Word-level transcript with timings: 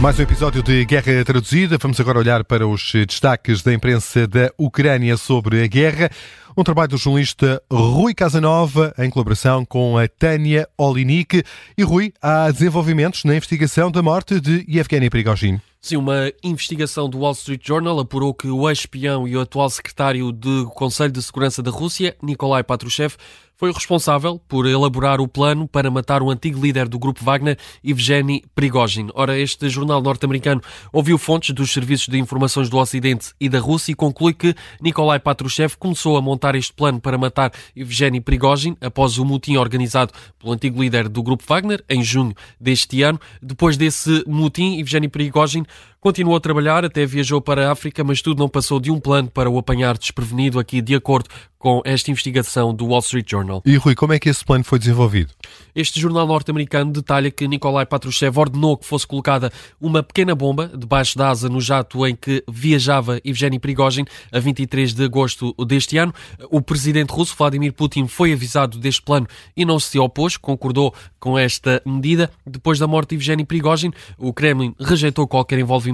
Mais 0.00 0.18
um 0.18 0.22
episódio 0.22 0.62
de 0.62 0.82
Guerra 0.86 1.22
Traduzida. 1.26 1.76
Vamos 1.76 2.00
agora 2.00 2.18
olhar 2.18 2.42
para 2.42 2.66
os 2.66 2.90
destaques 3.06 3.60
da 3.60 3.70
imprensa 3.70 4.26
da 4.26 4.50
Ucrânia 4.56 5.14
sobre 5.18 5.62
a 5.62 5.66
guerra. 5.66 6.08
Um 6.56 6.64
trabalho 6.64 6.88
do 6.88 6.96
jornalista 6.96 7.62
Rui 7.70 8.14
Casanova, 8.14 8.94
em 8.98 9.10
colaboração 9.10 9.62
com 9.62 9.98
a 9.98 10.08
Tânia 10.08 10.66
Olinik. 10.78 11.42
E 11.76 11.82
Rui, 11.82 12.14
há 12.22 12.50
desenvolvimentos 12.50 13.24
na 13.24 13.36
investigação 13.36 13.90
da 13.90 14.02
morte 14.02 14.40
de 14.40 14.64
Yevgeny 14.66 15.10
Prigozhin. 15.10 15.60
Sim, 15.82 15.96
uma 15.96 16.32
investigação 16.42 17.06
do 17.06 17.18
Wall 17.18 17.32
Street 17.32 17.60
Journal 17.62 17.98
apurou 17.98 18.32
que 18.32 18.48
o 18.48 18.70
ex-espião 18.70 19.28
e 19.28 19.36
o 19.36 19.40
atual 19.40 19.68
secretário 19.68 20.32
do 20.32 20.66
Conselho 20.70 21.12
de 21.12 21.22
Segurança 21.22 21.62
da 21.62 21.70
Rússia, 21.70 22.16
Nikolai 22.22 22.62
Patrushev, 22.62 23.16
foi 23.60 23.68
o 23.68 23.74
responsável 23.74 24.40
por 24.48 24.66
elaborar 24.66 25.20
o 25.20 25.28
plano 25.28 25.68
para 25.68 25.90
matar 25.90 26.22
o 26.22 26.30
antigo 26.30 26.58
líder 26.58 26.88
do 26.88 26.98
grupo 26.98 27.22
Wagner, 27.22 27.58
Evgeny 27.84 28.42
Prigozhin. 28.54 29.10
Ora, 29.12 29.38
este 29.38 29.68
jornal 29.68 30.00
norte-americano 30.00 30.62
ouviu 30.90 31.18
fontes 31.18 31.54
dos 31.54 31.70
serviços 31.70 32.08
de 32.08 32.18
informações 32.18 32.70
do 32.70 32.78
Ocidente 32.78 33.34
e 33.38 33.50
da 33.50 33.60
Rússia 33.60 33.92
e 33.92 33.94
conclui 33.94 34.32
que 34.32 34.54
Nikolai 34.80 35.20
Patrushev 35.20 35.74
começou 35.78 36.16
a 36.16 36.22
montar 36.22 36.54
este 36.54 36.72
plano 36.72 36.98
para 37.02 37.18
matar 37.18 37.52
Evgeny 37.76 38.18
Prigozhin 38.22 38.78
após 38.80 39.18
o 39.18 39.26
mutim 39.26 39.56
organizado 39.56 40.10
pelo 40.38 40.54
antigo 40.54 40.82
líder 40.82 41.06
do 41.06 41.22
grupo 41.22 41.44
Wagner 41.46 41.84
em 41.86 42.02
junho 42.02 42.34
deste 42.58 43.02
ano. 43.02 43.20
Depois 43.42 43.76
desse 43.76 44.24
mutim, 44.26 44.80
Evgeny 44.80 45.06
Prigozhin 45.06 45.66
Continuou 46.00 46.34
a 46.34 46.40
trabalhar, 46.40 46.82
até 46.82 47.04
viajou 47.04 47.42
para 47.42 47.68
a 47.68 47.72
África, 47.72 48.02
mas 48.02 48.22
tudo 48.22 48.38
não 48.38 48.48
passou 48.48 48.80
de 48.80 48.90
um 48.90 48.98
plano 48.98 49.30
para 49.30 49.50
o 49.50 49.58
apanhar 49.58 49.98
desprevenido 49.98 50.58
aqui, 50.58 50.80
de 50.80 50.94
acordo 50.94 51.28
com 51.60 51.82
esta 51.84 52.10
investigação 52.10 52.72
do 52.74 52.86
Wall 52.86 53.00
Street 53.00 53.30
Journal. 53.30 53.62
E 53.66 53.76
Rui, 53.76 53.94
como 53.94 54.14
é 54.14 54.18
que 54.18 54.30
esse 54.30 54.42
plano 54.42 54.64
foi 54.64 54.78
desenvolvido? 54.78 55.30
Este 55.74 56.00
jornal 56.00 56.26
norte-americano 56.26 56.90
detalha 56.90 57.30
que 57.30 57.46
Nikolai 57.46 57.84
Patrushev 57.84 58.38
ordenou 58.38 58.78
que 58.78 58.86
fosse 58.86 59.06
colocada 59.06 59.52
uma 59.78 60.02
pequena 60.02 60.34
bomba 60.34 60.72
debaixo 60.74 61.18
da 61.18 61.28
asa 61.28 61.50
no 61.50 61.60
jato 61.60 62.06
em 62.06 62.16
que 62.16 62.42
viajava 62.50 63.20
Evgeny 63.22 63.58
Prigozhin 63.58 64.06
a 64.32 64.40
23 64.40 64.94
de 64.94 65.04
agosto 65.04 65.54
deste 65.66 65.98
ano. 65.98 66.14
O 66.50 66.62
presidente 66.62 67.10
russo 67.10 67.36
Vladimir 67.36 67.74
Putin 67.74 68.06
foi 68.06 68.32
avisado 68.32 68.78
deste 68.78 69.02
plano 69.02 69.26
e 69.54 69.62
não 69.62 69.78
se 69.78 69.98
opôs, 69.98 70.38
concordou 70.38 70.94
com 71.18 71.38
esta 71.38 71.82
medida. 71.84 72.30
Depois 72.46 72.78
da 72.78 72.86
morte 72.86 73.10
de 73.10 73.16
Evgeny 73.16 73.44
Prigozhin, 73.44 73.92
o 74.16 74.32
Kremlin 74.32 74.74
rejeitou 74.80 75.28
qualquer 75.28 75.58
envolvimento, 75.58 75.89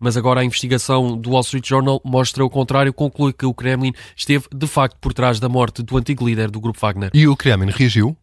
mas 0.00 0.16
agora 0.16 0.40
a 0.40 0.44
investigação 0.44 1.16
do 1.16 1.30
Wall 1.30 1.42
Street 1.42 1.66
Journal 1.66 2.00
mostra 2.04 2.44
o 2.44 2.50
contrário, 2.50 2.92
conclui 2.92 3.32
que 3.32 3.46
o 3.46 3.54
Kremlin 3.54 3.92
esteve 4.16 4.46
de 4.54 4.66
facto 4.66 4.96
por 5.00 5.12
trás 5.12 5.40
da 5.40 5.48
morte 5.48 5.82
do 5.82 5.96
antigo 5.96 6.26
líder 6.26 6.50
do 6.50 6.60
grupo 6.60 6.78
Wagner. 6.80 7.10
E 7.14 7.26
o 7.26 7.36
Kremlin 7.36 7.70
reagiu? 7.70 8.16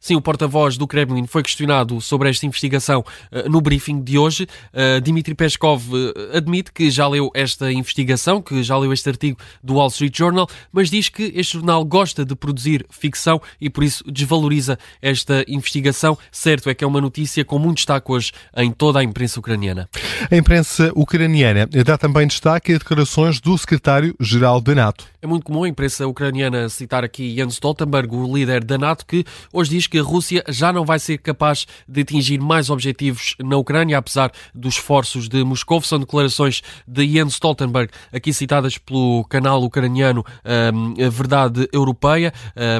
Sim, 0.00 0.16
o 0.16 0.20
porta-voz 0.20 0.76
do 0.76 0.86
Kremlin 0.86 1.26
foi 1.26 1.42
questionado 1.42 2.00
sobre 2.00 2.28
esta 2.28 2.46
investigação 2.46 3.00
uh, 3.00 3.48
no 3.48 3.60
briefing 3.60 4.02
de 4.02 4.18
hoje. 4.18 4.46
Uh, 4.72 5.00
Dmitry 5.00 5.34
Peskov 5.34 5.82
uh, 5.92 6.36
admite 6.36 6.72
que 6.72 6.90
já 6.90 7.06
leu 7.06 7.30
esta 7.34 7.70
investigação, 7.70 8.42
que 8.42 8.62
já 8.62 8.76
leu 8.76 8.92
este 8.92 9.08
artigo 9.08 9.38
do 9.62 9.74
Wall 9.74 9.88
Street 9.88 10.16
Journal, 10.16 10.48
mas 10.72 10.90
diz 10.90 11.08
que 11.08 11.32
este 11.36 11.54
jornal 11.54 11.84
gosta 11.84 12.24
de 12.24 12.34
produzir 12.34 12.86
ficção 12.90 13.40
e 13.60 13.68
por 13.70 13.84
isso 13.84 14.02
desvaloriza 14.10 14.78
esta 15.00 15.44
investigação. 15.46 16.18
Certo 16.32 16.68
é 16.68 16.74
que 16.74 16.82
é 16.82 16.86
uma 16.86 17.00
notícia 17.00 17.44
com 17.44 17.58
muito 17.58 17.76
destaque 17.76 18.10
hoje 18.10 18.32
em 18.56 18.70
toda 18.70 19.00
a 19.00 19.04
imprensa 19.04 19.38
ucraniana. 19.38 19.88
A 20.30 20.36
imprensa 20.36 20.90
ucraniana 20.94 21.68
dá 21.84 21.96
também 21.96 22.26
destaque 22.26 22.74
a 22.74 22.78
declarações 22.78 23.40
do 23.40 23.56
secretário-geral 23.56 24.60
da 24.60 24.74
NATO. 24.74 25.06
É 25.22 25.26
muito 25.26 25.44
comum 25.44 25.64
a 25.64 25.68
imprensa 25.68 26.06
ucraniana 26.06 26.68
citar 26.70 27.04
aqui 27.04 27.34
Jens 27.34 27.54
Stoltenberg, 27.54 28.14
o 28.14 28.34
líder 28.34 28.64
da 28.64 28.78
NATO, 28.78 29.04
que 29.04 29.24
hoje 29.52 29.59
diz 29.68 29.86
que 29.86 29.98
a 29.98 30.02
Rússia 30.02 30.44
já 30.48 30.72
não 30.72 30.84
vai 30.84 30.98
ser 30.98 31.18
capaz 31.18 31.66
de 31.88 32.00
atingir 32.00 32.40
mais 32.40 32.70
objetivos 32.70 33.34
na 33.38 33.56
Ucrânia, 33.56 33.98
apesar 33.98 34.30
dos 34.54 34.74
esforços 34.74 35.28
de 35.28 35.42
Moscou. 35.44 35.80
São 35.82 35.98
declarações 35.98 36.62
de 36.86 37.06
Jens 37.08 37.34
Stoltenberg, 37.34 37.90
aqui 38.12 38.32
citadas 38.32 38.76
pelo 38.78 39.24
canal 39.24 39.62
ucraniano 39.62 40.24
um, 40.44 41.04
A 41.04 41.08
Verdade 41.08 41.68
Europeia. 41.72 42.32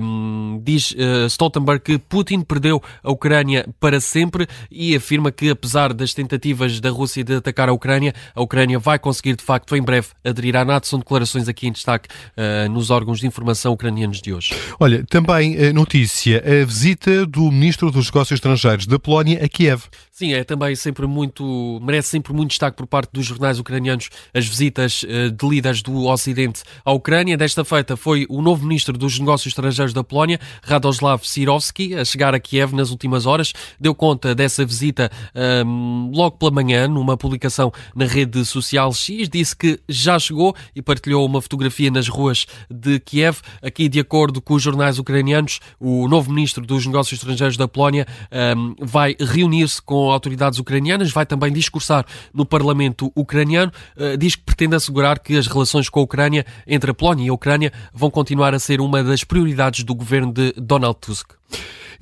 Um, 0.02 0.60
diz 0.62 0.92
uh, 0.92 1.26
Stoltenberg 1.26 1.82
que 1.82 1.98
Putin 1.98 2.42
perdeu 2.42 2.82
a 3.02 3.10
Ucrânia 3.10 3.66
para 3.78 4.00
sempre 4.00 4.46
e 4.70 4.94
afirma 4.94 5.30
que, 5.30 5.50
apesar 5.50 5.92
das 5.92 6.14
tentativas 6.14 6.80
da 6.80 6.90
Rússia 6.90 7.24
de 7.24 7.36
atacar 7.36 7.68
a 7.68 7.72
Ucrânia, 7.72 8.14
a 8.34 8.42
Ucrânia 8.42 8.78
vai 8.78 8.98
conseguir, 8.98 9.36
de 9.36 9.42
facto, 9.42 9.74
em 9.76 9.82
breve 9.82 10.08
aderir 10.24 10.56
à 10.56 10.64
NATO. 10.64 10.86
São 10.86 10.98
declarações 10.98 11.48
aqui 11.48 11.66
em 11.66 11.72
destaque 11.72 12.08
uh, 12.36 12.68
nos 12.70 12.90
órgãos 12.90 13.20
de 13.20 13.26
informação 13.26 13.72
ucranianos 13.72 14.20
de 14.20 14.32
hoje. 14.32 14.54
Olha, 14.78 15.04
também 15.08 15.56
a 15.58 15.72
notícia, 15.72 16.42
a 16.44 16.64
visita 16.70 17.26
do 17.26 17.50
Ministro 17.50 17.90
dos 17.90 18.06
Negócios 18.06 18.38
Estrangeiros 18.38 18.86
da 18.86 18.96
Polónia 18.96 19.44
a 19.44 19.48
Kiev. 19.48 19.82
Sim, 20.20 20.34
é 20.34 20.44
também 20.44 20.76
sempre 20.76 21.06
muito, 21.06 21.80
merece 21.82 22.10
sempre 22.10 22.34
muito 22.34 22.50
destaque 22.50 22.76
por 22.76 22.86
parte 22.86 23.08
dos 23.10 23.24
jornais 23.24 23.58
ucranianos 23.58 24.10
as 24.34 24.46
visitas 24.46 25.02
uh, 25.02 25.30
de 25.30 25.48
líderes 25.48 25.80
do 25.80 26.04
Ocidente 26.04 26.62
à 26.84 26.92
Ucrânia. 26.92 27.38
Desta 27.38 27.64
feita 27.64 27.96
foi 27.96 28.26
o 28.28 28.42
novo 28.42 28.66
Ministro 28.66 28.98
dos 28.98 29.18
Negócios 29.18 29.46
Estrangeiros 29.46 29.94
da 29.94 30.04
Polónia, 30.04 30.38
Radoslav 30.62 31.26
Sirovski, 31.26 31.94
a 31.94 32.04
chegar 32.04 32.34
a 32.34 32.38
Kiev 32.38 32.74
nas 32.74 32.90
últimas 32.90 33.24
horas. 33.24 33.54
Deu 33.80 33.94
conta 33.94 34.34
dessa 34.34 34.62
visita 34.62 35.10
um, 35.64 36.10
logo 36.14 36.36
pela 36.36 36.50
manhã, 36.50 36.86
numa 36.86 37.16
publicação 37.16 37.72
na 37.96 38.04
rede 38.04 38.44
social 38.44 38.92
X. 38.92 39.26
Disse 39.26 39.56
que 39.56 39.80
já 39.88 40.18
chegou 40.18 40.54
e 40.76 40.82
partilhou 40.82 41.24
uma 41.24 41.40
fotografia 41.40 41.90
nas 41.90 42.08
ruas 42.08 42.44
de 42.70 43.00
Kiev. 43.00 43.38
Aqui, 43.62 43.88
de 43.88 43.98
acordo 43.98 44.42
com 44.42 44.52
os 44.52 44.62
jornais 44.62 44.98
ucranianos, 44.98 45.60
o 45.80 46.06
novo 46.08 46.30
Ministro 46.30 46.66
dos 46.66 46.84
Negócios 46.84 47.18
Estrangeiros 47.18 47.56
da 47.56 47.66
Polónia 47.66 48.06
um, 48.54 48.74
vai 48.78 49.16
reunir-se 49.18 49.80
com 49.80 50.09
autoridades 50.12 50.58
ucranianas, 50.58 51.10
vai 51.10 51.26
também 51.26 51.52
discursar 51.52 52.04
no 52.32 52.44
Parlamento 52.44 53.12
ucraniano, 53.14 53.72
uh, 53.96 54.16
diz 54.16 54.36
que 54.36 54.42
pretende 54.42 54.76
assegurar 54.76 55.18
que 55.18 55.36
as 55.36 55.46
relações 55.46 55.88
com 55.88 56.00
a 56.00 56.02
Ucrânia, 56.02 56.44
entre 56.66 56.90
a 56.90 56.94
Polónia 56.94 57.26
e 57.26 57.28
a 57.28 57.32
Ucrânia, 57.32 57.72
vão 57.92 58.10
continuar 58.10 58.54
a 58.54 58.58
ser 58.58 58.80
uma 58.80 59.02
das 59.02 59.24
prioridades 59.24 59.84
do 59.84 59.94
governo 59.94 60.32
de 60.32 60.52
Donald 60.56 60.96
Tusk. 61.00 61.32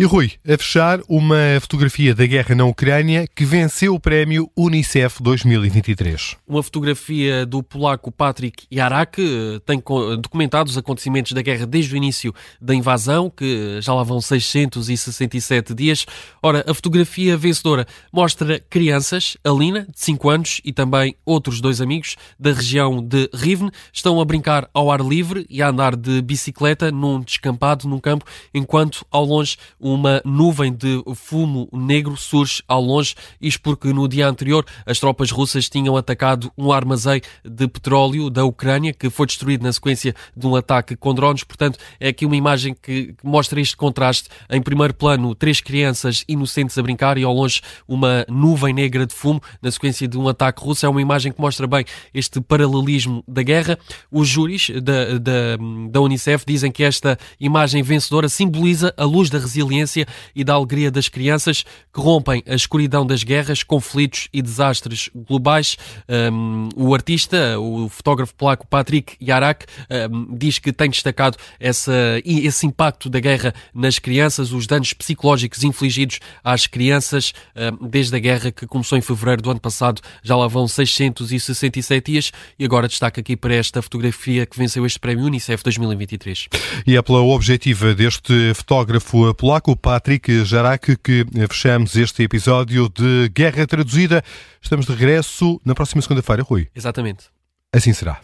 E 0.00 0.04
Rui, 0.04 0.30
a 0.46 0.56
fechar, 0.56 1.00
uma 1.08 1.58
fotografia 1.60 2.14
da 2.14 2.24
guerra 2.24 2.54
na 2.54 2.64
Ucrânia 2.64 3.26
que 3.34 3.44
venceu 3.44 3.96
o 3.96 3.98
prémio 3.98 4.48
Unicef 4.56 5.20
2023. 5.20 6.36
Uma 6.46 6.62
fotografia 6.62 7.44
do 7.44 7.64
polaco 7.64 8.12
Patrick 8.12 8.64
Yarak 8.72 9.20
eh, 9.20 9.58
tem 9.66 9.82
documentado 10.20 10.70
os 10.70 10.78
acontecimentos 10.78 11.32
da 11.32 11.42
guerra 11.42 11.66
desde 11.66 11.94
o 11.94 11.96
início 11.96 12.32
da 12.60 12.76
invasão, 12.76 13.28
que 13.28 13.80
já 13.82 13.92
lá 13.92 14.04
vão 14.04 14.20
667 14.20 15.74
dias. 15.74 16.06
Ora, 16.40 16.64
a 16.64 16.72
fotografia 16.72 17.36
vencedora 17.36 17.84
mostra 18.12 18.60
crianças, 18.70 19.36
Alina, 19.42 19.80
de 19.80 20.00
5 20.00 20.30
anos, 20.30 20.60
e 20.64 20.72
também 20.72 21.16
outros 21.26 21.60
dois 21.60 21.80
amigos 21.80 22.14
da 22.38 22.52
região 22.52 23.02
de 23.02 23.28
Rivne, 23.34 23.72
estão 23.92 24.20
a 24.20 24.24
brincar 24.24 24.70
ao 24.72 24.92
ar 24.92 25.00
livre 25.00 25.44
e 25.50 25.60
a 25.60 25.70
andar 25.70 25.96
de 25.96 26.22
bicicleta 26.22 26.92
num 26.92 27.20
descampado, 27.20 27.88
num 27.88 27.98
campo, 27.98 28.24
enquanto 28.54 29.04
ao 29.10 29.24
longe 29.24 29.56
uma 29.94 30.20
nuvem 30.24 30.72
de 30.72 31.02
fumo 31.14 31.68
negro 31.72 32.16
surge 32.16 32.62
ao 32.68 32.80
longe, 32.80 33.14
isto 33.40 33.60
porque 33.62 33.92
no 33.92 34.06
dia 34.06 34.28
anterior 34.28 34.64
as 34.84 34.98
tropas 34.98 35.30
russas 35.30 35.68
tinham 35.68 35.96
atacado 35.96 36.52
um 36.56 36.72
armazém 36.72 37.20
de 37.44 37.66
petróleo 37.66 38.30
da 38.30 38.44
Ucrânia 38.44 38.92
que 38.92 39.08
foi 39.08 39.26
destruído 39.26 39.62
na 39.62 39.72
sequência 39.72 40.14
de 40.36 40.46
um 40.46 40.54
ataque 40.54 40.96
com 40.96 41.14
drones. 41.14 41.44
Portanto, 41.44 41.78
é 41.98 42.08
aqui 42.08 42.26
uma 42.26 42.36
imagem 42.36 42.74
que 42.80 43.14
mostra 43.22 43.60
este 43.60 43.76
contraste. 43.76 44.28
Em 44.50 44.60
primeiro 44.60 44.94
plano, 44.94 45.34
três 45.34 45.60
crianças 45.60 46.24
inocentes 46.28 46.76
a 46.76 46.82
brincar 46.82 47.16
e 47.16 47.24
ao 47.24 47.32
longe 47.32 47.60
uma 47.86 48.26
nuvem 48.28 48.74
negra 48.74 49.06
de 49.06 49.14
fumo 49.14 49.40
na 49.62 49.70
sequência 49.70 50.06
de 50.06 50.18
um 50.18 50.28
ataque 50.28 50.62
russo. 50.62 50.84
É 50.84 50.88
uma 50.88 51.02
imagem 51.02 51.32
que 51.32 51.40
mostra 51.40 51.66
bem 51.66 51.84
este 52.12 52.40
paralelismo 52.40 53.24
da 53.26 53.42
guerra. 53.42 53.78
Os 54.10 54.28
júris 54.28 54.70
da, 54.82 55.18
da, 55.18 55.56
da 55.90 56.00
Unicef 56.00 56.44
dizem 56.46 56.70
que 56.70 56.84
esta 56.84 57.18
imagem 57.40 57.82
vencedora 57.82 58.28
simboliza 58.28 58.92
a 58.96 59.04
luz 59.04 59.30
da 59.30 59.38
resiliência 59.38 59.77
resiliência 59.78 60.06
e 60.34 60.44
da 60.44 60.54
alegria 60.54 60.90
das 60.90 61.08
crianças 61.08 61.64
que 61.92 62.00
rompem 62.00 62.42
a 62.46 62.54
escuridão 62.54 63.06
das 63.06 63.22
guerras, 63.22 63.62
conflitos 63.62 64.28
e 64.32 64.42
desastres 64.42 65.10
globais. 65.14 65.76
Um, 66.08 66.68
o 66.76 66.94
artista, 66.94 67.58
o 67.58 67.88
fotógrafo 67.88 68.34
polaco 68.34 68.66
Patrick 68.66 69.16
Yarak, 69.22 69.66
um, 70.10 70.36
diz 70.36 70.58
que 70.58 70.72
tem 70.72 70.90
destacado 70.90 71.36
essa, 71.58 71.92
esse 72.24 72.66
impacto 72.66 73.08
da 73.08 73.20
guerra 73.20 73.54
nas 73.74 73.98
crianças, 73.98 74.52
os 74.52 74.66
danos 74.66 74.92
psicológicos 74.92 75.62
infligidos 75.62 76.18
às 76.42 76.66
crianças 76.66 77.32
um, 77.56 77.88
desde 77.88 78.16
a 78.16 78.18
guerra 78.18 78.50
que 78.50 78.66
começou 78.66 78.98
em 78.98 79.02
fevereiro 79.02 79.42
do 79.42 79.50
ano 79.50 79.60
passado. 79.60 80.00
Já 80.22 80.36
lá 80.36 80.46
vão 80.46 80.66
667 80.66 82.12
dias 82.12 82.32
e 82.58 82.64
agora 82.64 82.88
destaca 82.88 83.20
aqui 83.20 83.36
para 83.36 83.54
esta 83.54 83.82
fotografia 83.82 84.46
que 84.46 84.58
venceu 84.58 84.84
este 84.86 84.98
prémio 84.98 85.24
Unicef 85.24 85.62
2023. 85.62 86.48
E 86.86 86.96
é 86.96 87.02
pela 87.02 87.22
objetiva 87.22 87.94
deste 87.94 88.54
fotógrafo 88.54 89.34
polaco 89.34 89.67
com 89.68 89.72
o 89.72 89.76
Patrick 89.76 90.46
Jarac 90.46 90.96
que 90.96 91.26
fechamos 91.46 91.94
este 91.94 92.22
episódio 92.22 92.88
de 92.88 93.28
Guerra 93.34 93.66
Traduzida. 93.66 94.24
Estamos 94.62 94.86
de 94.86 94.92
regresso 94.94 95.60
na 95.62 95.74
próxima 95.74 96.00
segunda-feira, 96.00 96.42
Rui. 96.42 96.68
Exatamente. 96.74 97.26
Assim 97.70 97.92
será. 97.92 98.18